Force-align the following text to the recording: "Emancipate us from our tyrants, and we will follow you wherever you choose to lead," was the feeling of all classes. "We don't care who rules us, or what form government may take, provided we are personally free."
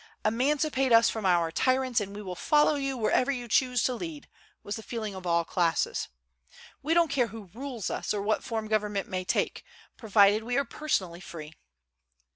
"Emancipate 0.25 0.91
us 0.91 1.11
from 1.11 1.27
our 1.27 1.51
tyrants, 1.51 2.01
and 2.01 2.15
we 2.15 2.23
will 2.23 2.33
follow 2.33 2.73
you 2.73 2.97
wherever 2.97 3.31
you 3.31 3.47
choose 3.47 3.83
to 3.83 3.93
lead," 3.93 4.27
was 4.63 4.75
the 4.75 4.81
feeling 4.81 5.13
of 5.13 5.27
all 5.27 5.45
classes. 5.45 6.07
"We 6.81 6.95
don't 6.95 7.11
care 7.11 7.27
who 7.27 7.51
rules 7.53 7.91
us, 7.91 8.11
or 8.11 8.23
what 8.23 8.43
form 8.43 8.67
government 8.67 9.07
may 9.07 9.23
take, 9.23 9.63
provided 9.97 10.43
we 10.43 10.57
are 10.57 10.65
personally 10.65 11.21
free." 11.21 11.53